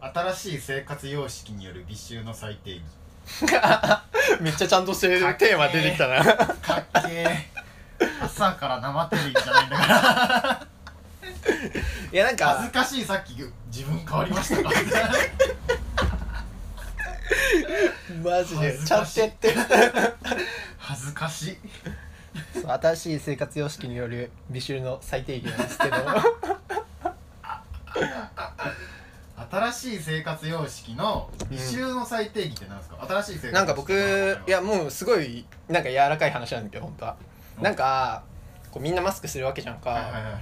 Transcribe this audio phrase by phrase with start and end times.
[0.00, 2.82] 新しい生活様式による美醜の最低義。
[4.40, 6.24] めっちゃちゃんとしてるテーマ出てきたな。
[6.24, 7.46] かっけえ
[8.22, 10.66] 朝から生テレビじゃないんだから。
[12.12, 13.34] いやなん恥ずかかしいさっき
[13.66, 14.70] 自分変わりましたか？
[18.24, 19.14] マジでちゃん恥ずかしい。
[19.14, 19.56] とやってる
[20.78, 21.58] 恥ずかしい。
[22.80, 25.96] 新しい生活様式による美醜の最低限ですけど
[29.72, 33.92] 新しい生活様式の美醜の最低義って何ですか、新しい生活なんか僕
[34.46, 37.16] いやもうすごいなんか柔らかい話なんだけど本当は。
[37.60, 38.22] なんか
[38.70, 40.34] こうみんなマスクするわけじゃんか、はいはいはいはい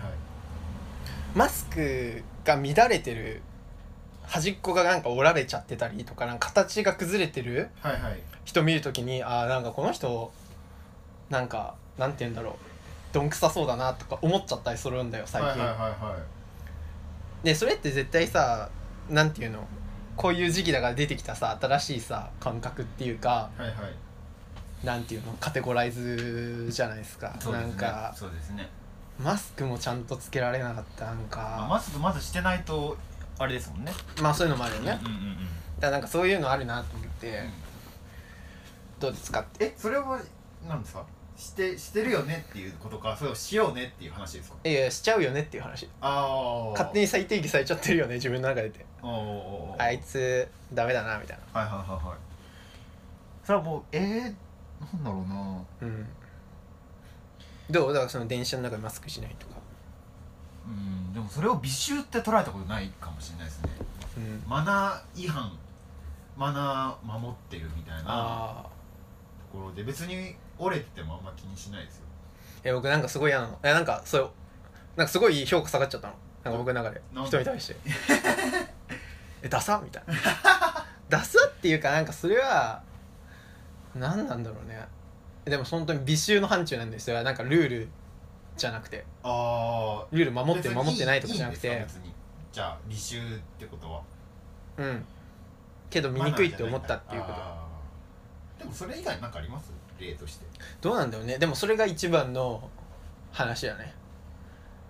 [1.35, 3.43] マスクが乱れてる
[4.23, 8.21] 端っこがなんか折られちゃってたりとかなんか形が崩れてるはいはい。
[8.45, 10.33] 人見るときにあーなんかこの人
[11.29, 12.55] なんかなんて言うんだろう。
[13.13, 16.16] どんくさそうだなとか思っちゃったりするんだよ最近、はいはいはいは
[17.43, 17.45] い。
[17.47, 18.69] でそれって絶対さ
[19.09, 19.67] なんていうの？
[20.17, 23.77] こういう時期だから出てきたさ新しいさ感覚っていうかはいはい。
[24.87, 25.32] なんていうの？
[25.41, 27.32] カテゴライズじゃないですか。
[27.35, 27.52] ですね。
[27.52, 28.69] なんかそうですね、
[29.19, 31.07] マスクもちゃんとつけられなかった。
[31.07, 32.97] なんまあ、かマスクまずしてないと
[33.38, 33.93] あれですもんね。
[34.23, 35.37] まあそういうのもあるよね、だかうんうんうん。
[35.80, 37.43] らなんかそういうのあるなと思って、
[39.01, 39.41] どうですか？
[39.41, 40.21] ってえそれは
[40.69, 41.04] 何ですか？
[41.39, 44.57] してしてるよねっていうことかそれをしようねっていう話ですか？
[44.65, 45.89] いやしちゃうよねっていう話。
[46.01, 48.71] ああ勝手に最低義されちゃってるよね自分の中で。
[48.71, 52.19] てあいつダメだなみたいはいはいはいはい。
[53.45, 54.23] それはもうえー、
[54.95, 55.35] なんだろうな。
[55.35, 56.07] なうん。
[57.71, 57.93] どう？
[57.93, 59.53] だからその電車の中でマスクしないとか。
[60.66, 63.71] うんでもそれを美醜って捉えたことないかもしれないですね。
[64.16, 64.43] うん。
[64.47, 65.53] マナー違反
[66.37, 68.66] マナー守ってるみたいな
[69.53, 72.03] ところで別に折れててもあんま気にしないですよ。
[72.64, 74.31] いや僕なんかすごい嫌なのいやなんかそう
[74.97, 76.14] なんかすごい評価下がっちゃったの。
[76.44, 77.00] なんか僕の中で。
[77.14, 77.28] なんで？
[77.28, 77.76] 人に対して。
[79.42, 80.14] えダサみたいな。
[81.09, 82.82] ダサっていうかなんかそれは
[83.94, 84.86] 何なんだろうね。
[85.44, 87.22] でも本当に美醜の範疇なんですよ。
[87.22, 87.88] なんかルール
[88.56, 89.04] じゃなくて。
[89.22, 91.68] ああルール守ってる守ってないとかじゃなくて。
[91.86, 92.12] 別に。
[92.52, 94.02] じゃあ美醜ってことは。
[94.78, 95.04] うん。
[95.88, 97.38] けど醜いって思ったっていうこと。
[98.58, 99.70] でもそれ以外なんかあります？
[99.98, 100.47] 例として。
[100.81, 101.38] どうなんだろうね。
[101.38, 102.69] でもそれが一番の
[103.32, 103.94] 話だね。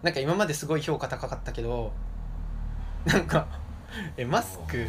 [0.02, 1.92] なんか今まですごい評価高かったけど
[3.04, 3.48] なんか
[4.16, 4.86] えマスク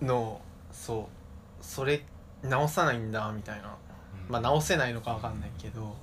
[0.00, 0.40] の
[0.72, 1.08] そ
[1.62, 2.04] うそれ
[2.42, 3.76] 直さないんだみたいな。
[4.28, 5.94] まあ直せないのかわかんないけど。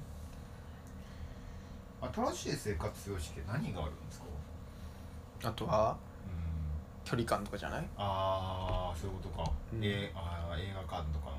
[2.31, 4.25] 新しい生活様式って何があるんですか？
[5.49, 5.91] あとは？
[5.91, 6.06] うん
[7.09, 7.85] 距離感とかじゃない？
[7.97, 9.79] ああそういうことか、うん。
[9.85, 11.37] えー、あー映画館とかの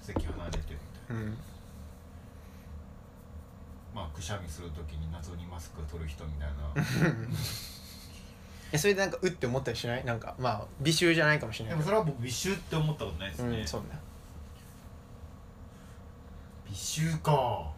[0.00, 0.68] 席離れてるみ
[1.08, 1.22] たいな。
[1.22, 1.38] うん、うん、
[3.94, 6.54] まあくしゃみするときに謎にマスク取る人みたいな。
[8.72, 10.04] えそれでなんかうって思ったりしない？
[10.04, 13.86] なんかまあ美醜じゃないかもしれないでもそれは僕美醜って思ったことないですね、うんそうね。
[16.68, 17.70] 美醜か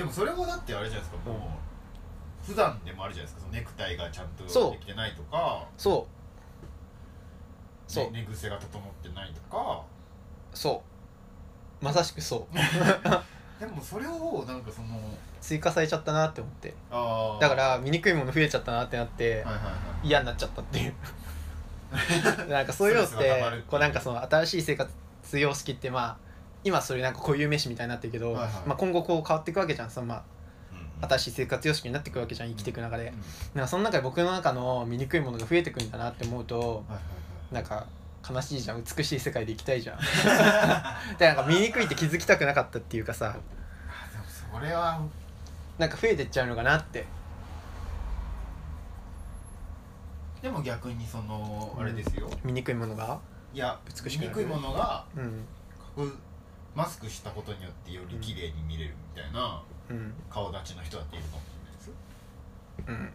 [0.00, 4.72] でもそれはだってあれじゃないですかもう、普段でもあるじゃないですかそのネクタイがちゃんそう。
[4.72, 5.62] とできてないとか。
[5.76, 6.08] そ
[7.86, 7.92] う。
[7.92, 8.04] そう。
[8.04, 9.82] ね寝癖が整ってないとか。
[10.54, 10.82] そ
[11.82, 11.84] う。
[11.84, 12.54] まさしくそう。
[13.60, 14.98] でもそれをなんかその
[15.42, 16.74] 追加されちゃったなって思って。
[16.90, 17.38] あー。
[17.38, 19.70] だから醜いもの増えちゃったなってなってはいはいは
[20.02, 20.06] い。
[20.08, 20.94] 嫌になっちゃったっていう。
[22.48, 23.62] なんかそういうのっストレスが溜まるっていう。
[23.64, 24.90] てこうなんかその新しい生活
[25.38, 26.29] 様式ってまあ
[26.62, 28.52] 今それなんか固有名詞みたいになってるけど、はいはい。
[28.66, 29.90] まあ、今後こう変わっていくわけじゃん。
[29.90, 30.22] そのま
[31.02, 32.50] あ新しい生活様式になっていくわけじゃん。
[32.50, 33.12] 生きていく中で、うん
[33.54, 37.00] なんかその中で僕の中の醜いものが増えてくんだなって思うとはいは
[37.50, 37.86] いなんか
[38.28, 38.84] 悲しいじゃん。
[38.84, 39.98] 美しい世界で生きたいじゃん。
[41.18, 43.32] でなんか醜いって気づきたくなかったっていうかさ。
[43.32, 44.24] でも
[44.60, 45.00] それは。
[45.78, 47.06] なんか増えてっちゃうのかなって。
[50.42, 53.18] でも逆にそのあれですよ、醜いものが？
[53.52, 55.46] いや美しく醜いものがうん。
[55.98, 56.12] 隠
[56.74, 60.12] マスクしたことによってより綺麗に見れるみたいなうん。
[60.30, 61.94] 顔立ちの人だっているかもしれないですよ。
[62.88, 63.12] うん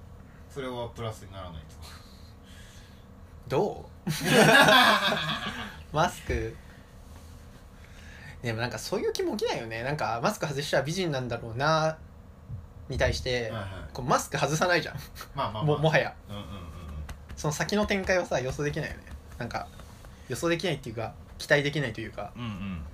[0.49, 1.85] それはプラスにならないですか？
[3.47, 4.09] どう？
[5.95, 6.55] マスク。
[8.41, 9.83] でもなんかそういう気も起きないよね。
[9.83, 11.97] なんかマスク外したら美人なんだろうな
[12.89, 13.69] に対して、はいはい。
[13.93, 14.95] こうマスク外さないじゃん。
[15.35, 15.77] まあまあまあ。
[15.77, 16.13] ももはや。
[16.29, 16.55] うんうんうんうん。
[17.35, 19.03] その先の展開はさ予想できないよね。
[19.37, 19.67] なんか
[20.29, 22.31] 予想できないっていうか期待できないというか。
[22.35, 22.85] うんうん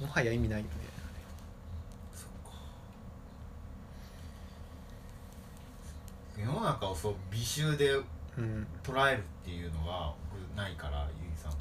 [0.00, 0.70] もはや意味ないよね。
[6.38, 8.02] 世の中をそう美醜でう
[8.40, 8.66] ん。
[8.82, 11.52] 捉えるっていうのが僕ないからゆいさん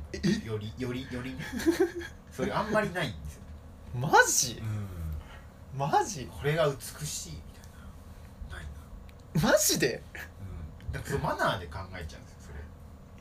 [0.45, 1.33] よりよりより。
[1.33, 1.39] ね
[2.29, 3.41] それあんまりないんですよ。
[3.97, 4.61] マジ？
[4.61, 5.79] うん。
[5.79, 6.29] マジ？
[6.29, 7.63] これが美しいみたい
[8.51, 8.57] な。
[8.57, 8.65] ない
[9.41, 9.51] な。
[9.51, 10.03] マジで？
[10.13, 10.91] うん。
[10.91, 12.59] だからそのマナーで考えちゃうんですよそれ。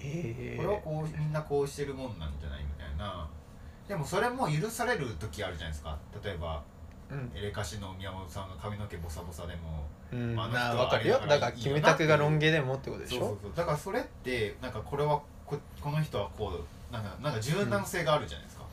[0.00, 2.64] ええこれはこうみんなこうしてるもんなんじゃない？
[2.64, 3.28] みたいな
[3.88, 5.98] でもそれも許される時あるじゃないですか。
[6.24, 6.62] 例えば
[7.10, 7.32] うん。
[7.34, 11.18] エレカシの宮本さんが髪の毛ボサボサでもうん、あの人かるよ。
[11.26, 13.20] だからキムタクがロン毛でもってことでしょ？
[13.20, 13.52] そうそうそう。
[13.56, 16.52] だからそれってなんかこれはここの人はこ
[16.90, 18.64] うなんかなんか柔軟性があるじゃないですか、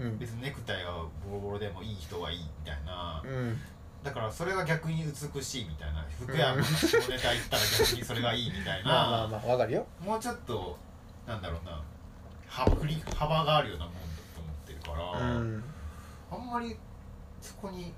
[0.00, 0.18] うん。
[0.18, 3.22] 別にネクタイがボロボロでもいい人はいいみたいな。
[3.24, 3.58] うん。
[4.02, 9.86] だからそれが逆に美しいみたいな福山の下ネタ言ったら逆にそれがいいみたいな、まあまあまあ分かるよ。
[10.04, 10.78] もうちょっと
[11.26, 11.82] なんだろうな。
[12.48, 12.70] 幅
[13.16, 14.05] 幅があるようなもんだと思ってる
[14.92, 15.64] から、うん。
[16.30, 16.76] あんまり
[17.40, 17.92] そこに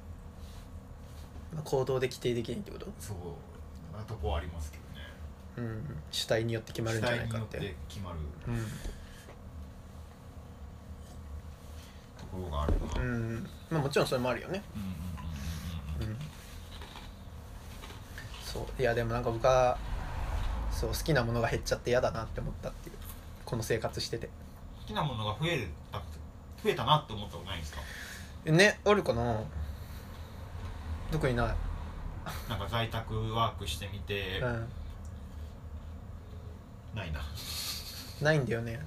[1.52, 2.86] まあ行動で規定できないってこと？
[2.98, 3.16] そう
[3.96, 5.06] なとこはありますけどね。
[5.56, 5.96] うん。
[6.10, 8.18] 主体によって決まるんじゃないかっ主体によってて決まる。
[8.48, 8.56] うん。
[12.18, 13.08] ところがあるな、うん。
[13.08, 14.62] うんまあもちろんそれもあるよね。
[14.76, 16.16] うん
[18.44, 18.82] そう。
[18.82, 19.78] いやでもなんか僕は
[20.70, 22.96] そう好きなものが減っちゃって嫌だなって思ったっていう。
[23.44, 24.28] この生活してて。
[24.80, 25.98] 好きなものが増えた
[26.62, 27.80] 増えたなって思ったことないんですか？
[28.52, 29.40] ねあるかな？
[31.10, 31.46] 特にない、
[32.48, 34.68] なんか在宅ワークしてみて、うん、
[36.94, 37.20] ないな。
[38.20, 38.80] ないんだよね。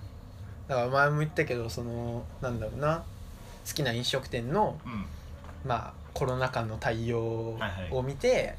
[0.68, 3.03] だから前も言ったけどそのなんだろうな？
[3.68, 5.06] 好きな飲食店のうん。
[5.63, 7.89] まあコロナ禍の対応はいはい。
[7.91, 8.56] を見て、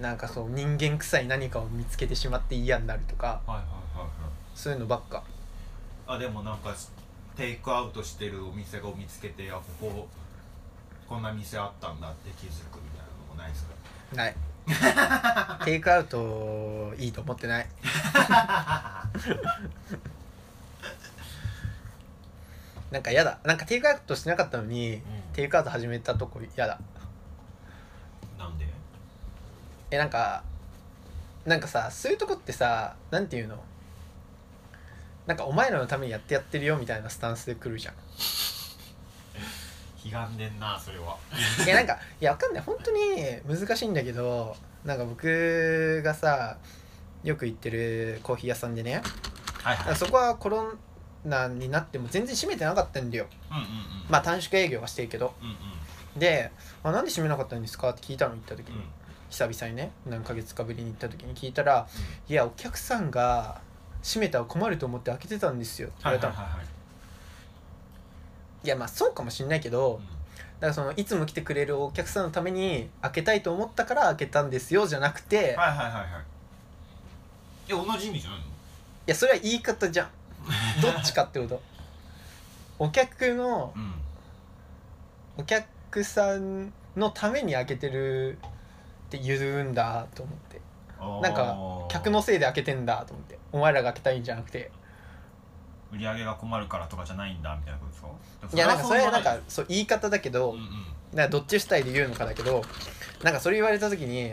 [0.00, 4.10] なんかそう人間臭い何かを見つけてしまって嫌になるとかはいはいはいはい。
[4.54, 5.24] そういうのばっか。
[6.06, 6.74] あでもなんか
[7.40, 10.06] テイクアウトしてるお店を見つけてあここ
[11.08, 13.72] こんな店あったんだって気づくみたいなのもないですか？
[14.14, 15.64] ない。
[15.64, 17.66] テイクアウトいいと思ってない。
[22.92, 23.38] なんか嫌だ。
[23.44, 25.00] なんかテイクアウトしてなかったのに、
[25.32, 26.78] テイクアウト始めたとこ嫌だ。
[28.38, 28.66] なんで？
[29.90, 30.42] えなんか
[31.46, 33.56] なんかさそういうとこってさなんていうの？
[35.30, 37.94] なんかお前らのためにやってやってるよみたいなスタンスで来るじゃん。
[40.04, 41.16] 悲願でんなそれは。
[41.64, 42.62] いやなんかいやわかんない。
[42.64, 42.98] 本当に
[43.48, 46.56] 難しいんだけどなんか僕がさ
[47.22, 49.02] よく行ってるコーヒー屋さんでね
[49.62, 49.94] はいはい。
[49.94, 50.74] そこはコロ
[51.24, 53.28] ナになっても全然閉めてなかったんだよ。
[53.52, 53.70] うんうんうん。
[54.08, 55.32] まあ短縮営業はしてるけど。
[55.40, 56.18] うんうん。
[56.18, 56.50] で
[56.82, 58.84] あ「なんで閉めなかったんですか?」って聞いたの行った時に、うん。
[59.30, 61.86] 久々にね何ヶ月かぶりに行った時に聞いたら
[62.28, 63.60] 「いやお客さんが
[64.02, 66.60] 閉めたら困ると思って開けてたんですよ」って言われたの、は
[68.62, 70.02] いやまあそうかもしんないけど
[70.60, 77.72] だからそのいつも来てくれるお客さんのために開けたいと思ったから開けたんですよじゃなくて、い、はいはいはいはい。
[77.72, 78.44] いや同じ意味じゃないの？
[79.06, 80.08] やそれは言い方じゃん。
[80.82, 81.62] どっちかってこと。
[82.78, 83.94] お客のうん。
[85.38, 90.60] お客さんのために開けてるって言うんだと思って
[91.22, 91.56] なんか
[91.88, 93.38] 客のせいで開けてんだと思って。
[93.52, 94.70] お前らが開けたいんじゃなくて。
[95.92, 98.08] 売り上げが困るからとかじゃないんだみたいなことですか？
[98.56, 100.64] いやなんかそれはなんはかそう言い方だけど、うんうん。
[101.16, 102.62] なんかどっち主体で言うのかだけど
[103.24, 104.32] なんかそれ言われた時に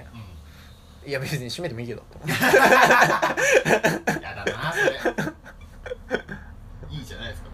[1.04, 1.10] うん。
[1.10, 2.34] いや別に閉めてもいいけどと思って。
[4.24, 4.96] やだなそれ。
[6.96, 7.48] いいじゃないですか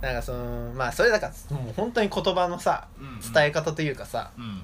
[0.00, 2.88] なんかそのまあそれだからもう本当に言葉のさ
[3.18, 4.62] 別に伝え方というかさ、うんうん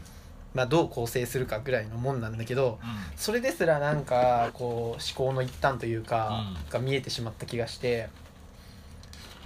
[0.55, 2.79] まあ、どう構成するかぐらいのもんなんだけど
[3.17, 6.71] それですらなんかこう思考の一端というか、うん。
[6.71, 8.09] が見えてしまった気がして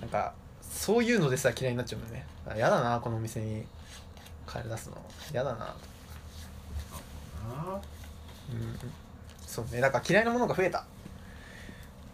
[0.00, 0.32] なんか
[0.62, 2.26] そういうのでさ嫌いになっちゃうんだよね。
[2.49, 3.64] あやだなこのお店に。
[4.44, 4.97] 帰り出すの。
[5.32, 5.75] やだな。
[7.49, 7.80] あ
[8.52, 8.78] うん。
[9.47, 9.80] そうね。
[9.80, 10.85] だから嫌いなものが増えた。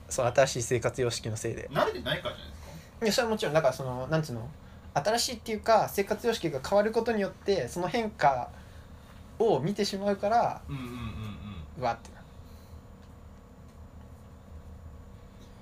[0.08, 1.68] そう新しい生活様式のせいで。
[1.72, 3.04] 慣れてないからじゃないですか？
[3.04, 3.54] いやそれはもちろん。
[3.54, 4.48] だからそのなんつうの？
[4.94, 8.50] 新しいっていうか生活様式が変わることによってその変化
[9.38, 10.90] を見てしまうからうんうんうんう
[11.78, 11.82] ん。
[11.82, 12.10] うわって